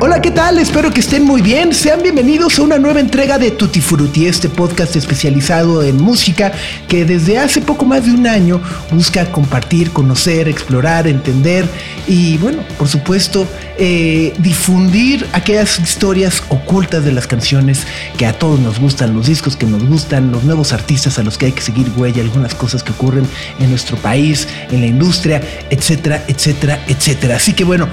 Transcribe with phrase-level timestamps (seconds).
[0.00, 0.60] Hola, ¿qué tal?
[0.60, 1.74] Espero que estén muy bien.
[1.74, 6.52] Sean bienvenidos a una nueva entrega de Tutti Frutti, este podcast especializado en música
[6.86, 8.60] que desde hace poco más de un año
[8.92, 11.66] busca compartir, conocer, explorar, entender
[12.06, 13.44] y, bueno, por supuesto,
[13.76, 17.84] eh, difundir aquellas historias ocultas de las canciones
[18.16, 21.36] que a todos nos gustan, los discos que nos gustan, los nuevos artistas a los
[21.38, 23.26] que hay que seguir huella, algunas cosas que ocurren
[23.58, 27.34] en nuestro país, en la industria, etcétera, etcétera, etcétera.
[27.34, 27.88] Así que, bueno,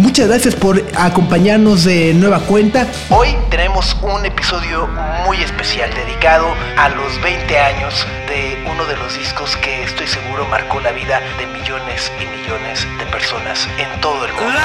[0.00, 2.86] Muchas gracias por acompañarnos de nueva cuenta.
[3.10, 4.88] Hoy tenemos un episodio
[5.26, 6.46] muy especial dedicado
[6.78, 11.20] a los 20 años de uno de los discos que estoy seguro marcó la vida
[11.38, 14.58] de millones y millones de personas en todo el mundo.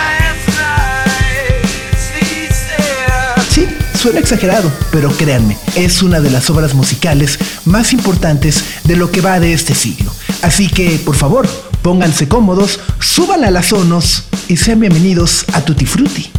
[3.95, 9.21] Suena exagerado, pero créanme, es una de las obras musicales más importantes de lo que
[9.21, 10.11] va de este siglo.
[10.41, 11.47] Así que, por favor,
[11.81, 16.31] pónganse cómodos, suban a las zonos y sean bienvenidos a Tutti Frutti.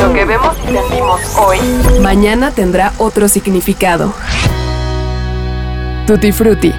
[0.00, 1.58] Lo que vemos y sentimos hoy,
[2.00, 4.14] mañana tendrá otro significado.
[6.06, 6.72] Tutti Frutti.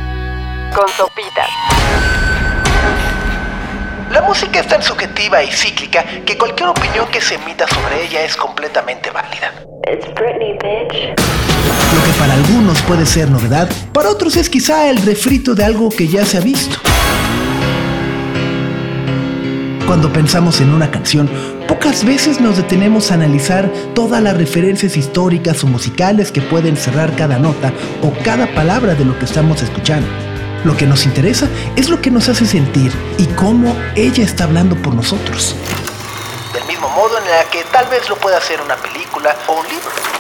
[0.75, 2.22] Con sopitas.
[4.13, 8.23] La música es tan subjetiva y cíclica que cualquier opinión que se emita sobre ella
[8.23, 9.51] es completamente válida.
[11.95, 15.89] Lo que para algunos puede ser novedad, para otros es quizá el refrito de algo
[15.89, 16.77] que ya se ha visto.
[19.87, 21.27] Cuando pensamos en una canción,
[21.67, 27.15] pocas veces nos detenemos a analizar todas las referencias históricas o musicales que pueden cerrar
[27.15, 30.32] cada nota o cada palabra de lo que estamos escuchando.
[30.63, 34.75] Lo que nos interesa es lo que nos hace sentir y cómo ella está hablando
[34.75, 35.55] por nosotros.
[36.53, 39.67] Del mismo modo en el que tal vez lo pueda hacer una película o un
[39.67, 40.13] libro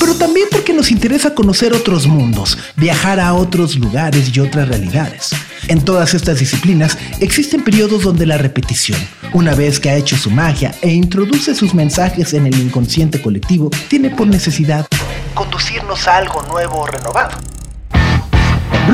[0.00, 5.30] pero también porque nos interesa conocer otros mundos, viajar a otros lugares y otras realidades.
[5.68, 8.98] En todas estas disciplinas existen periodos donde la repetición,
[9.34, 13.70] una vez que ha hecho su magia e introduce sus mensajes en el inconsciente colectivo,
[13.88, 14.86] tiene por necesidad
[15.34, 17.38] conducirnos a algo nuevo o renovado.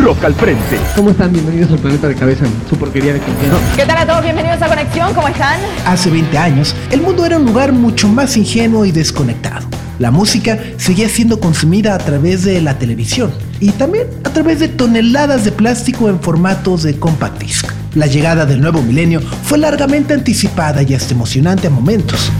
[0.03, 0.79] Rock al frente.
[0.95, 1.33] ¿Cómo están?
[1.33, 3.59] Bienvenidos al planeta de cabeza en su porquería de contenido.
[3.75, 4.23] ¿Qué tal a todos?
[4.23, 5.61] Bienvenidos a Conexión, ¿cómo están?
[5.87, 9.67] Hace 20 años, el mundo era un lugar mucho más ingenuo y desconectado.
[9.99, 14.69] La música seguía siendo consumida a través de la televisión y también a través de
[14.69, 17.67] toneladas de plástico en formatos de compact disc.
[17.95, 22.31] La llegada del nuevo milenio fue largamente anticipada y hasta emocionante a momentos.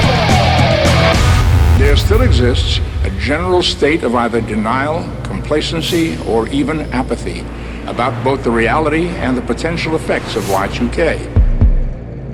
[1.79, 5.05] There still exists a general state of either denial,
[5.47, 7.45] complacency, or even apathy
[7.87, 11.19] about both the reality and the potential effects of Y2K.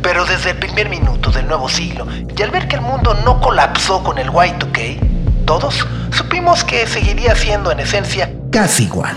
[0.02, 3.38] Pero desde el primer minuto del nuevo siglo, y al ver que el mundo no
[3.40, 9.14] colapsó con el Y2K, todos supimos que seguiría siendo en esencia casi igual.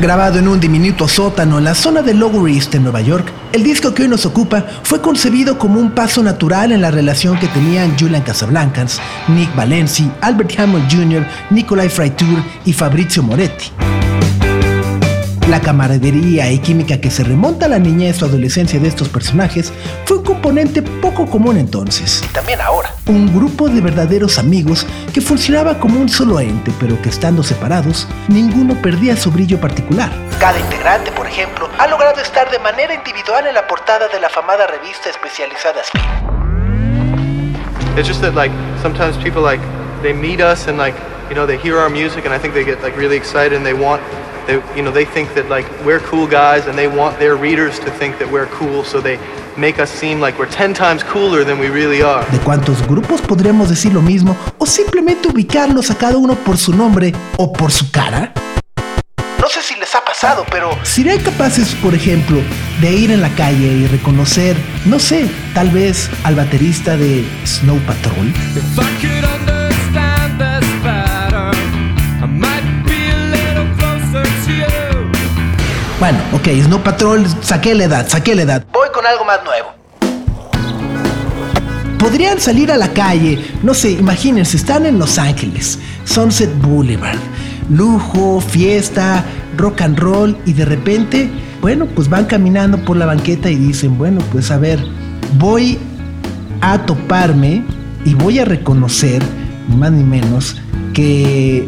[0.00, 3.64] Grabado en un diminuto sótano en la zona de Lower East en Nueva York, el
[3.64, 7.48] disco que hoy nos ocupa fue concebido como un paso natural en la relación que
[7.48, 13.72] tenían Julian Casablancas, Nick Valenci, Albert Hammond Jr., Nicolai Freitur y Fabrizio Moretti.
[15.48, 19.72] La camaradería y química que se remonta a la niñez o adolescencia de estos personajes
[20.04, 22.94] fue un componente poco común entonces, y también ahora.
[23.06, 28.06] Un grupo de verdaderos amigos que funcionaba como un solo ente, pero que estando separados,
[28.28, 30.12] ninguno perdía su brillo particular.
[30.38, 34.26] Cada integrante, por ejemplo, ha logrado estar de manera individual en la portada de la
[34.26, 36.02] afamada revista especializada Spin.
[37.96, 39.62] It's just that like sometimes people like
[40.02, 40.94] they meet us and like
[41.30, 43.64] you know they hear our music and I think they get like really excited and
[43.64, 44.02] they want
[44.48, 47.78] they you know they think that like we're cool guys and they want their readers
[47.78, 49.18] to think that we're cool so they
[49.56, 52.24] make us seem like we're 10 times cooler than we really are.
[52.32, 56.72] ¿De cuántos grupos podríamos decir lo mismo o simplemente ubicarlos a cada uno por su
[56.74, 58.32] nombre o por su cara?
[59.38, 62.40] No sé si les ha pasado, pero ¿serían capaces, por ejemplo,
[62.80, 67.78] de ir en la calle y reconocer, no sé, tal vez al baterista de Snow
[67.86, 68.32] Patrol?
[76.00, 78.64] Bueno, ok, Snow Patrol, saqué la edad, saqué la edad.
[78.72, 79.74] Voy con algo más nuevo.
[81.98, 87.18] Podrían salir a la calle, no sé, imagínense, están en Los Ángeles, Sunset Boulevard,
[87.68, 89.24] lujo, fiesta,
[89.56, 91.28] rock and roll y de repente,
[91.60, 94.78] bueno, pues van caminando por la banqueta y dicen, bueno, pues a ver,
[95.36, 95.80] voy
[96.60, 97.64] a toparme
[98.04, 99.20] y voy a reconocer,
[99.68, 100.54] ni más ni menos,
[100.94, 101.66] que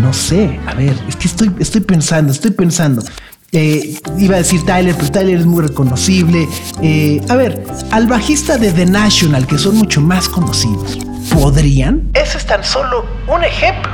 [0.00, 3.02] no sé, a ver, es que estoy, estoy pensando, estoy pensando.
[3.52, 6.48] Eh, iba a decir Tyler, pero Tyler es muy reconocible.
[6.82, 10.98] Eh, a ver, al bajista de The National, que son mucho más conocidos,
[11.34, 12.08] ¿podrían?
[12.14, 13.90] Ese es tan solo un ejemplo.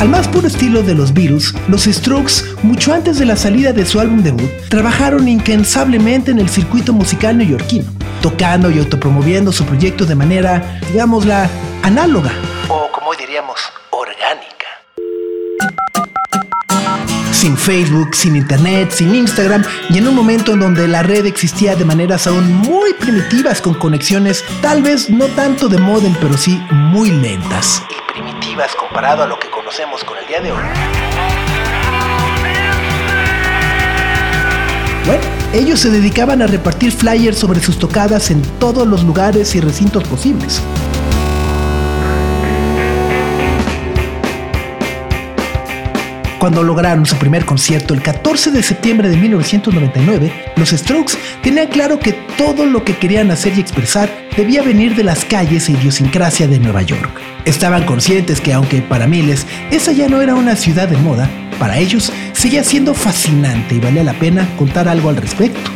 [0.00, 3.84] Al más puro estilo de los Beatles, los Strokes, mucho antes de la salida de
[3.84, 10.06] su álbum debut, trabajaron incansablemente en el circuito musical neoyorquino, tocando y autopromoviendo su proyecto
[10.06, 11.48] de manera, digámosla,
[11.82, 12.32] análoga,
[12.68, 13.58] o como diríamos,
[17.36, 21.76] Sin Facebook, sin Internet, sin Instagram y en un momento en donde la red existía
[21.76, 26.58] de maneras aún muy primitivas con conexiones tal vez no tanto de modem pero sí
[26.70, 30.62] muy lentas y primitivas comparado a lo que conocemos con el día de hoy.
[35.04, 35.22] Bueno,
[35.52, 40.04] ellos se dedicaban a repartir flyers sobre sus tocadas en todos los lugares y recintos
[40.04, 40.62] posibles.
[46.46, 51.98] Cuando lograron su primer concierto el 14 de septiembre de 1999, los Strokes tenían claro
[51.98, 56.46] que todo lo que querían hacer y expresar debía venir de las calles e idiosincrasia
[56.46, 57.10] de Nueva York.
[57.46, 61.28] Estaban conscientes que aunque para miles esa ya no era una ciudad de moda,
[61.58, 65.72] para ellos seguía siendo fascinante y valía la pena contar algo al respecto.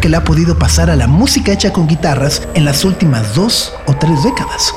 [0.00, 3.72] Que le ha podido pasar a la música hecha con guitarras en las últimas dos
[3.86, 4.74] o tres décadas.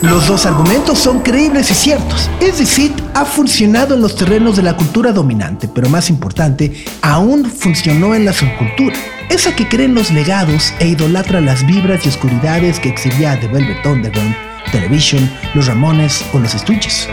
[0.00, 2.30] Los dos argumentos son creíbles y ciertos.
[2.40, 7.50] Es decir, ha funcionado en los terrenos de la cultura dominante, pero más importante, aún
[7.50, 8.94] funcionó en la subcultura.
[9.28, 13.48] Esa que cree en los legados e idolatra las vibras y oscuridades que exhibía The
[13.48, 14.36] Velvet Underground,
[14.70, 17.08] Television, Los Ramones o Los Stooges.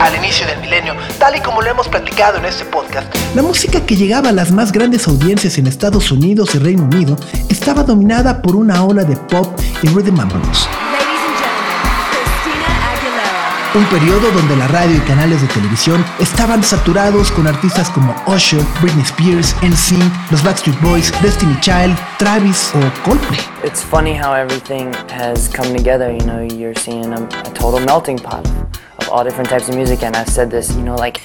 [0.00, 3.84] Al inicio del milenio, tal y como lo hemos platicado en este podcast, la música
[3.84, 7.16] que llegaba a las más grandes audiencias en Estados Unidos y Reino Unido
[7.50, 10.66] estaba dominada por una ola de pop y rhythm and blues.
[13.74, 18.60] Un periodo donde la radio y canales de televisión estaban saturados con artistas como Usher,
[18.82, 23.40] Britney Spears, NSYNC, los Backstreet Boys, Destiny Child, Travis o Coldplay.
[23.64, 26.12] It's funny how everything has come together.
[26.12, 28.46] You know, you're seeing a, a total melting pot
[28.98, 30.02] of all different types of music.
[30.02, 31.22] And I said this, you know, like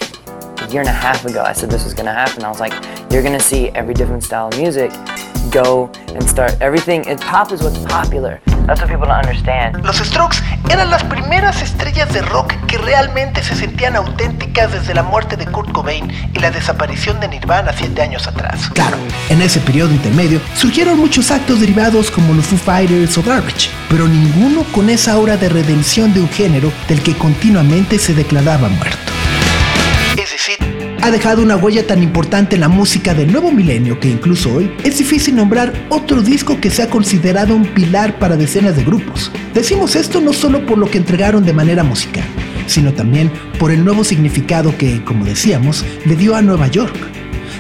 [0.62, 2.46] a year and a half ago, I said this was gonna happen.
[2.46, 2.72] I was like,
[3.12, 4.92] you're gonna see every different style of music
[5.52, 7.04] go and start everything.
[7.10, 8.40] It, pop is what's popular.
[8.68, 9.86] That's what people don't understand.
[9.86, 15.04] Los Strokes eran las primeras estrellas de rock que realmente se sentían auténticas desde la
[15.04, 18.70] muerte de Kurt Cobain y la desaparición de Nirvana siete años atrás.
[18.74, 18.98] Claro,
[19.30, 24.06] en ese periodo intermedio surgieron muchos actos derivados como los Foo Fighters o Garbage, pero
[24.06, 28.98] ninguno con esa hora de redención de un género del que continuamente se declaraba muerto.
[30.18, 30.58] Es decir,
[31.02, 34.72] ha dejado una huella tan importante en la música del nuevo milenio que incluso hoy
[34.84, 39.32] es difícil nombrar otro disco que sea considerado un pilar para decenas de grupos.
[39.54, 42.26] Decimos esto no solo por lo que entregaron de manera musical,
[42.66, 46.96] sino también por el nuevo significado que, como decíamos, le dio a Nueva York.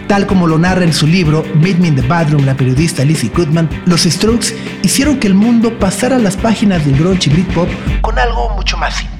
[0.08, 3.29] Tal como lo narra en su libro Meet Me in the Bathroom la periodista Lizzie
[3.29, 7.70] Goodman, los Strokes hicieron que el mundo pasara las páginas del grunge y Britpop
[8.01, 9.16] con algo mucho más simple.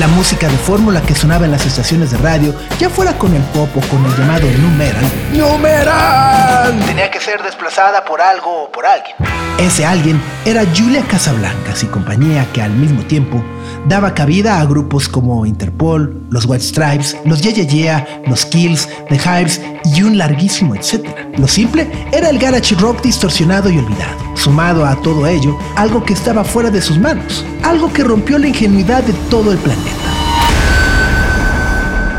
[0.00, 3.42] La música de fórmula que sonaba en las estaciones de radio, ya fuera con el
[3.52, 8.86] pop o con el llamado numeral, numeral, tenía que ser desplazada por algo o por
[8.86, 9.14] alguien.
[9.58, 13.44] Ese alguien era Julia Casablancas y compañía que al mismo tiempo
[13.86, 18.88] daba cabida a grupos como Interpol, los White Stripes, los Yeah Yeah Yeah, los Kills,
[19.08, 21.28] The Hives y un larguísimo etcétera.
[21.36, 24.36] Lo simple era el garage rock distorsionado y olvidado.
[24.36, 28.48] Sumado a todo ello, algo que estaba fuera de sus manos, algo que rompió la
[28.48, 30.10] ingenuidad de todo el planeta.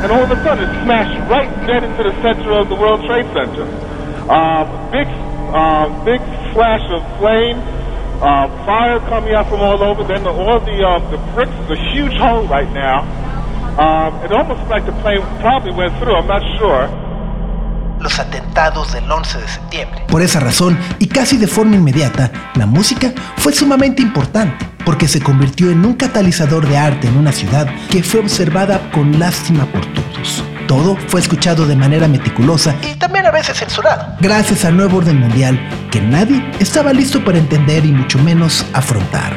[0.01, 3.05] and all of a sudden it smashed right dead into the center of the World
[3.05, 3.63] Trade Center.
[4.27, 5.07] Uh, big,
[5.53, 7.57] uh, flash of flame,
[8.21, 10.03] uh, fire coming out from all over.
[10.03, 13.01] Then the, all the um, the bricks, the huge hole right now.
[13.77, 16.15] Um, it almost like the plane probably went through.
[16.15, 16.87] I'm not sure.
[18.01, 20.05] los atentados del 11 de septiembre.
[20.09, 25.21] Por esa razón, y casi de forma inmediata, la música fue sumamente importante, porque se
[25.21, 29.85] convirtió en un catalizador de arte en una ciudad que fue observada con lástima por
[29.85, 30.43] todos.
[30.67, 35.19] Todo fue escuchado de manera meticulosa y también a veces censurado, gracias al nuevo orden
[35.19, 35.59] mundial
[35.91, 39.33] que nadie estaba listo para entender y mucho menos afrontar.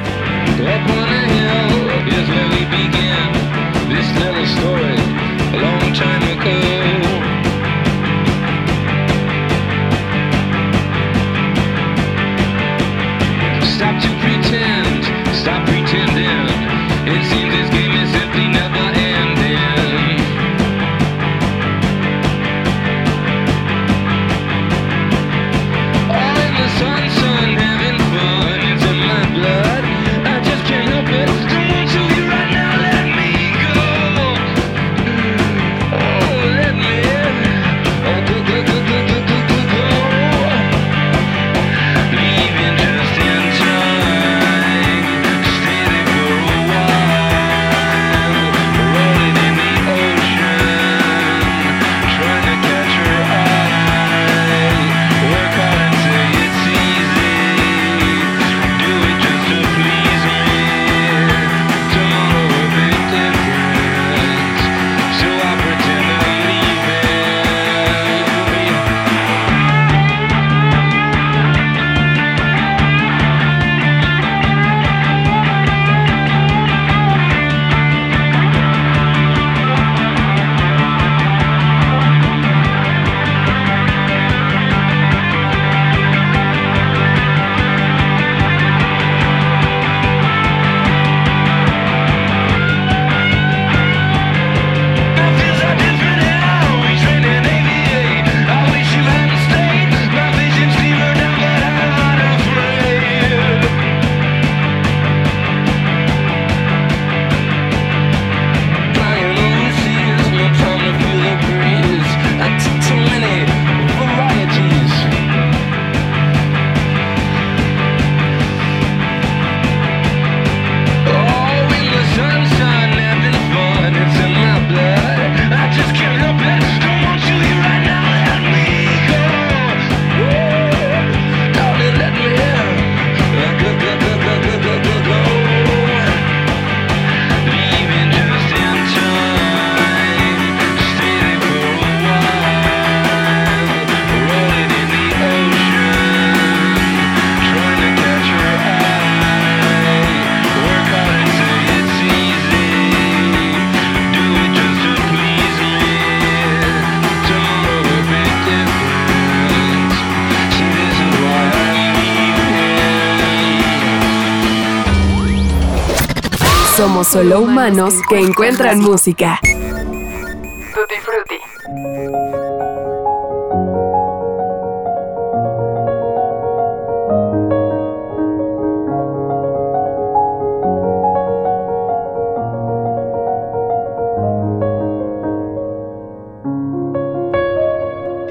[166.84, 169.40] Somos solo humanos que encuentran música.
[169.42, 171.40] Tutti Frutti.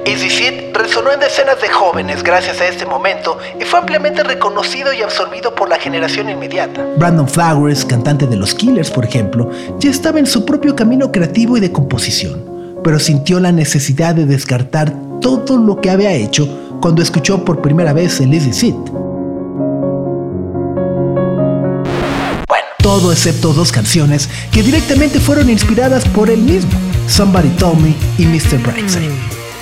[0.04, 3.36] Easy Seed resonó en decenas de jóvenes gracias a este momento
[3.94, 6.84] ampliamente reconocido y absorbido por la generación inmediata.
[6.98, 9.48] Brandon Flowers, cantante de los Killers, por ejemplo,
[9.78, 12.44] ya estaba en su propio camino creativo y de composición,
[12.82, 16.48] pero sintió la necesidad de descartar todo lo que había hecho
[16.80, 18.74] cuando escuchó por primera vez el Easy Seed.
[22.48, 26.72] Bueno, todo excepto dos canciones que directamente fueron inspiradas por él mismo,
[27.06, 28.58] Somebody Told Me y Mr.
[28.58, 29.14] Brightside.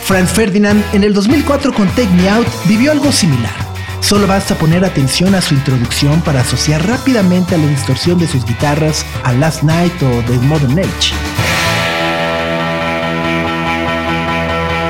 [0.05, 3.62] Franz Ferdinand en el 2004 con Take Me Out vivió algo similar.
[4.03, 8.45] Solo basta poner atención a su introducción para asociar rápidamente a la distorsión de sus
[8.45, 11.15] guitarras a Last Night o The Modern Age.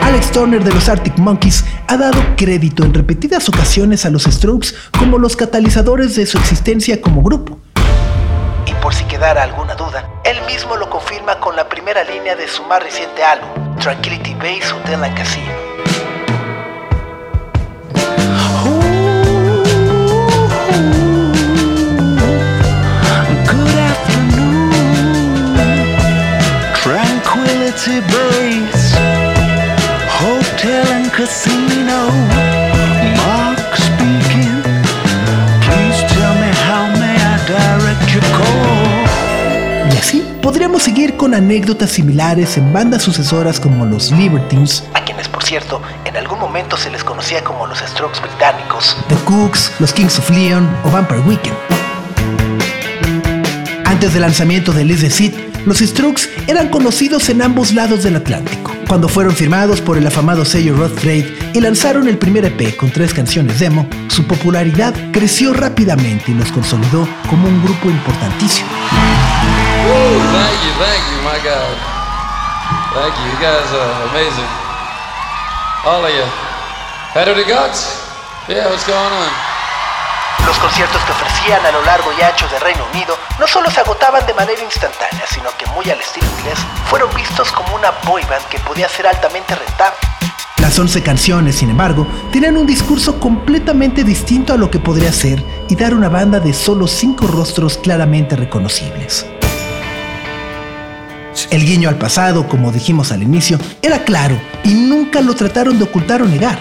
[0.02, 4.70] Alex Turner de los Arctic Monkeys ha dado crédito en repetidas ocasiones a los Strokes
[4.98, 7.60] como los catalizadores de su existencia como grupo.
[8.66, 12.48] Y por si quedara alguna duda, él mismo lo confirma con la primera línea de
[12.48, 15.61] su más reciente álbum, Tranquility Base Hotel and Casino.
[39.92, 45.26] Y así podríamos seguir con anécdotas similares en bandas sucesoras como los Libertines, a quienes
[45.26, 49.92] por cierto en algún momento se les conocía como los Strokes británicos, The Cooks, los
[49.92, 51.81] Kings of Leon o Vampire Weekend.
[54.02, 55.32] Antes del lanzamiento de Liz the Seed,
[55.64, 58.74] los Strokes eran conocidos en ambos lados del Atlántico.
[58.88, 62.90] Cuando fueron firmados por el afamado sello Rough Trade y lanzaron el primer EP con
[62.90, 68.68] tres canciones demo, su popularidad creció rápidamente y los consolidó como un grupo importantísimo.
[72.92, 74.50] Thank you, you, guys are amazing.
[75.84, 76.26] All of you.
[77.14, 77.86] Better the gods?
[78.48, 79.51] Yeah, what's going on?
[80.46, 83.80] Los conciertos que ofrecían a lo largo y ancho del Reino Unido no solo se
[83.80, 88.22] agotaban de manera instantánea, sino que muy al estilo inglés, fueron vistos como una boy
[88.24, 89.98] band que podía ser altamente rentable.
[90.58, 95.42] Las 11 canciones, sin embargo, tienen un discurso completamente distinto a lo que podría ser
[95.68, 99.26] y dar una banda de solo 5 rostros claramente reconocibles.
[101.50, 105.84] El guiño al pasado, como dijimos al inicio, era claro y nunca lo trataron de
[105.84, 106.58] ocultar o negar.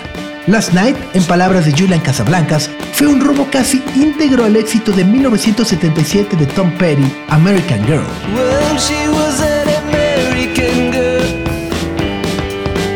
[0.47, 5.05] Last Night, en palabras de Julian Casablancas, fue un robo casi íntegro al éxito de
[5.05, 8.03] 1977 de Tom Petty, American Girl.
[8.35, 11.45] Well, she was an American girl,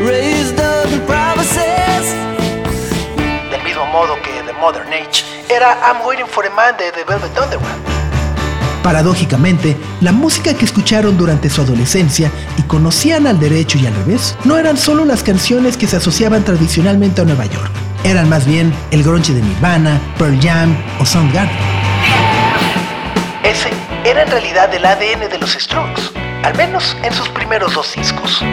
[0.04, 2.16] raised on promises.
[3.52, 7.04] Del mismo modo que The Modern Age era I'm Waiting for a Man de The
[7.04, 7.95] Velvet Underground.
[8.86, 14.38] Paradójicamente, la música que escucharon durante su adolescencia y conocían al derecho y al revés,
[14.43, 17.71] no eran solo las canciones que se asociaban tradicionalmente a Nueva York.
[18.04, 21.58] Eran más bien el grunge de Nirvana, Pearl Jam o Soundgarden.
[23.43, 23.71] Ese
[24.04, 26.04] era en realidad el ADN de los Strokes,
[26.43, 28.43] al menos en sus primeros dos discos.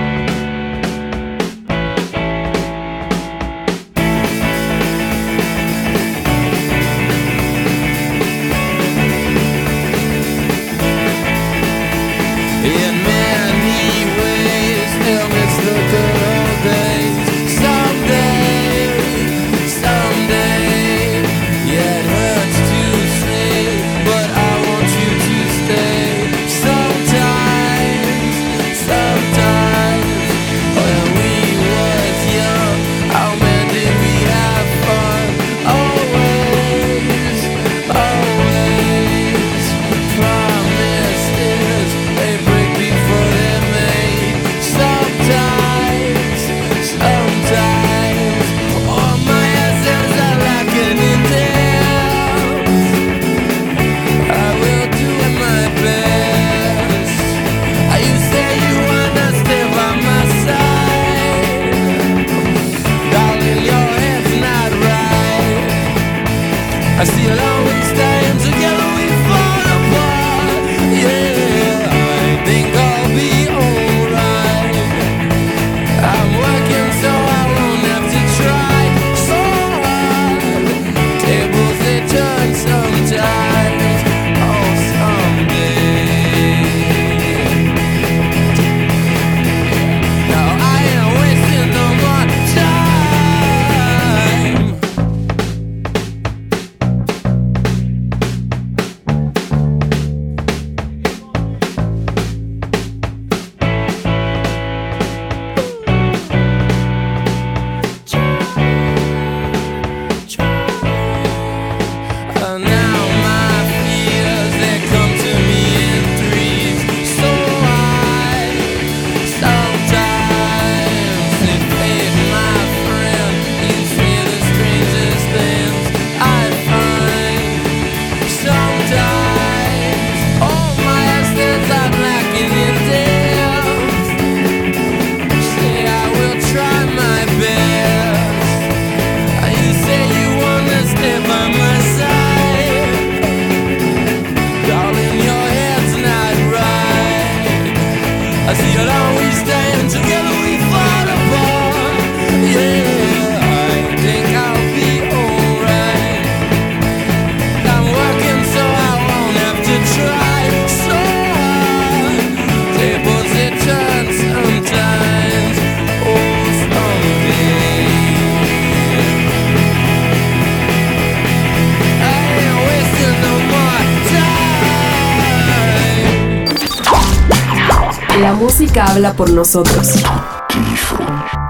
[178.93, 179.89] Habla por nosotros.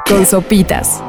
[0.06, 1.02] Con sopitas.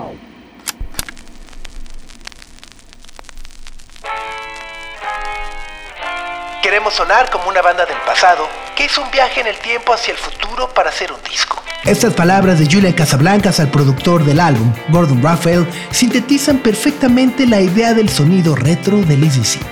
[6.64, 10.14] Queremos sonar como una banda del pasado que hizo un viaje en el tiempo hacia
[10.14, 11.62] el futuro para hacer un disco.
[11.84, 17.94] Estas palabras de Julian Casablancas al productor del álbum, Gordon Raphael, sintetizan perfectamente la idea
[17.94, 19.66] del sonido retro de Lizzy Seed.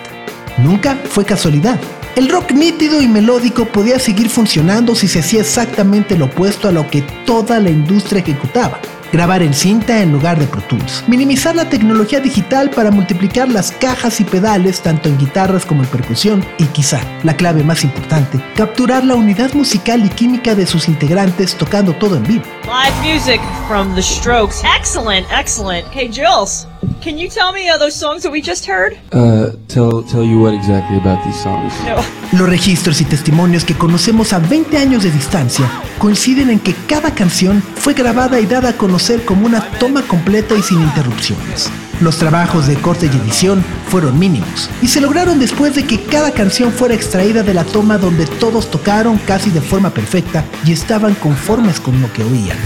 [0.58, 1.80] Nunca fue casualidad.
[2.15, 6.71] El rock nítido y melódico podía seguir funcionando si se hacía exactamente lo opuesto a
[6.74, 8.80] lo que toda la industria ejecutaba.
[9.13, 11.06] Grabar en cinta en lugar de Pro Tools.
[11.08, 15.89] Minimizar la tecnología digital para multiplicar las cajas y pedales tanto en guitarras como en
[15.89, 16.45] percusión.
[16.58, 21.56] Y quizá, la clave más importante, capturar la unidad musical y química de sus integrantes
[21.56, 22.43] tocando todo en vivo.
[22.63, 24.58] Live music from The Strokes.
[24.78, 25.88] Excellent, excellent.
[25.91, 26.67] Hey, Jules,
[27.01, 28.97] can you tell me uh, those songs that we just heard?
[29.11, 31.73] Uh, tell tell you what exactly about these songs?
[32.31, 37.13] Los registros y testimonios que conocemos a 20 años de distancia coinciden en que cada
[37.13, 41.69] canción fue grabada y dada a conocer como una toma completa y sin interrupciones.
[41.99, 46.31] Los trabajos de corte y edición fueron mínimos y se lograron después de que cada
[46.31, 51.15] canción fuera extraída de la toma donde todos tocaron casi de forma perfecta y estaban
[51.15, 52.57] conformes con lo que oían.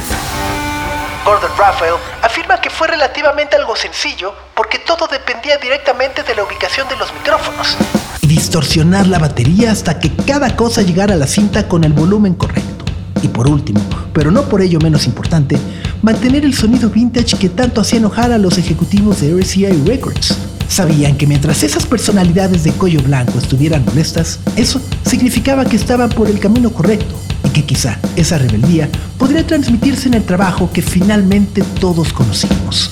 [1.26, 6.88] Gordon Raphael afirma que fue relativamente algo sencillo porque todo dependía directamente de la ubicación
[6.88, 7.76] de los micrófonos
[8.22, 12.36] y distorsionar la batería hasta que cada cosa llegara a la cinta con el volumen
[12.36, 12.86] correcto.
[13.24, 13.82] Y por último,
[14.14, 15.58] pero no por ello menos importante,
[16.04, 20.38] mantener el sonido vintage que tanto hacía enojar a los ejecutivos de RCA Records.
[20.68, 26.28] Sabían que mientras esas personalidades de cuello blanco estuvieran molestas, eso significaba que estaban por
[26.28, 32.14] el camino correcto que quizá esa rebeldía podría transmitirse en el trabajo que finalmente todos
[32.14, 32.92] conocimos.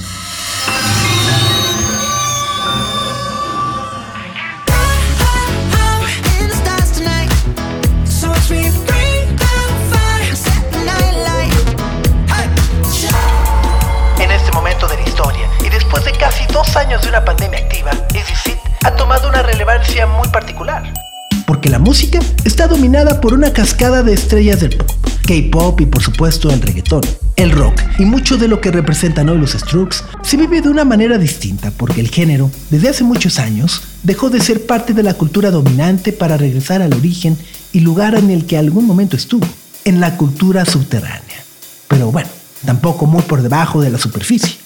[21.84, 24.89] Música está dominada por una cascada de estrellas del pop,
[25.28, 27.02] K-pop y por supuesto el reggaetón.
[27.36, 30.86] El rock y mucho de lo que representan hoy los Strokes se vive de una
[30.86, 35.15] manera distinta porque el género, desde hace muchos años, dejó de ser parte de la
[35.15, 37.38] cultura dominante para regresar al origen
[37.74, 39.46] y lugar en el que algún momento estuvo,
[39.84, 41.43] en la cultura subterránea.
[41.89, 42.30] Pero bueno,
[42.65, 44.62] tampoco muy por debajo de la superficie.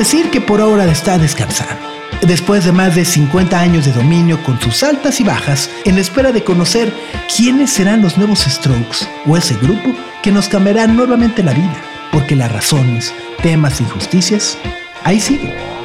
[0.00, 1.76] Decir que por ahora está descansando.
[2.22, 6.32] Después de más de 50 años de dominio con sus altas y bajas, en espera
[6.32, 6.90] de conocer
[7.36, 11.82] quiénes serán los nuevos Strokes o ese grupo que nos cambiará nuevamente la vida,
[12.12, 14.56] porque las razones, temas e injusticias,
[15.04, 15.79] ahí siguen.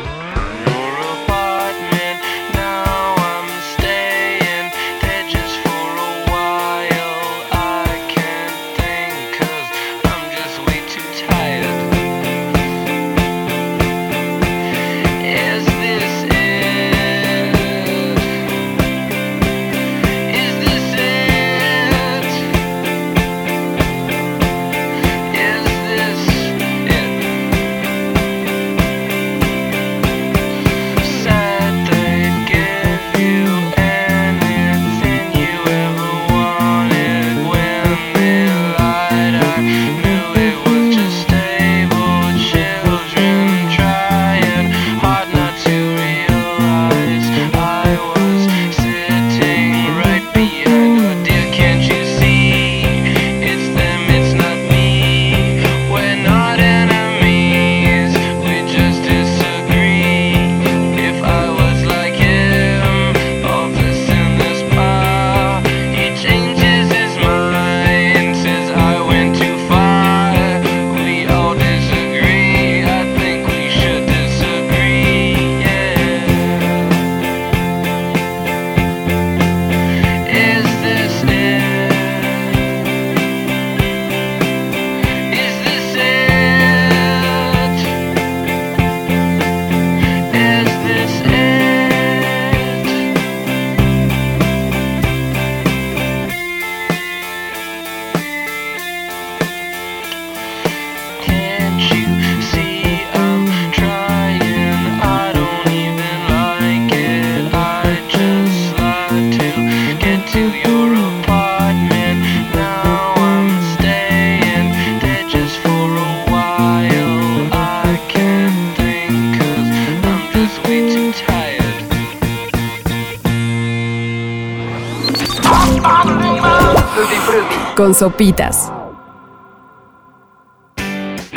[127.97, 128.71] Sopitas.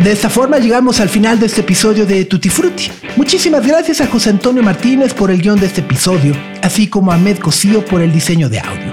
[0.02, 2.90] De esta forma llegamos al final de este episodio de Tutti Frutti.
[3.16, 7.14] Muchísimas gracias a José Antonio Martínez por el guion de este episodio, así como a
[7.14, 8.92] Ahmed Cosío por el diseño de audio.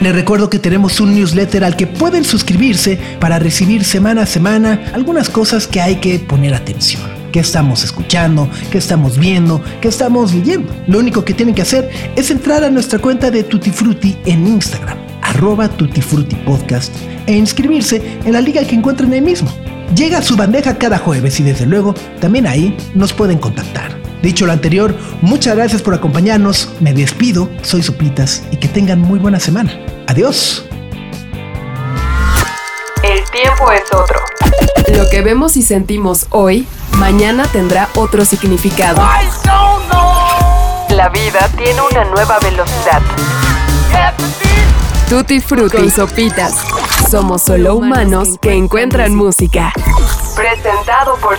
[0.00, 4.90] Les recuerdo que tenemos un newsletter al que pueden suscribirse para recibir semana a semana
[4.92, 7.02] algunas cosas que hay que poner atención.
[7.32, 8.48] ¿Qué estamos escuchando?
[8.70, 9.60] ¿Qué estamos viendo?
[9.80, 10.72] ¿Qué estamos leyendo?
[10.86, 14.46] Lo único que tienen que hacer es entrar a nuestra cuenta de Tutti Frutti en
[14.46, 14.98] Instagram,
[15.34, 16.94] arroba Tutti Frutti Podcast,
[17.26, 19.50] e inscribirse en la liga que encuentran ahí mismo.
[19.94, 23.98] Llega a su bandeja cada jueves y desde luego también ahí nos pueden contactar.
[24.22, 29.18] Dicho lo anterior, muchas gracias por acompañarnos, me despido, soy Sopitas y que tengan muy
[29.18, 29.78] buena semana.
[30.06, 30.64] Adiós.
[33.02, 34.20] El tiempo es otro.
[34.96, 36.66] Lo que vemos y sentimos hoy,
[36.96, 39.02] mañana tendrá otro significado.
[40.88, 43.02] La vida tiene una nueva velocidad.
[45.08, 46.54] Tutti Frutti con sopitas.
[47.10, 49.72] Somos solo humanos que encuentran música.
[50.34, 51.38] Presentado por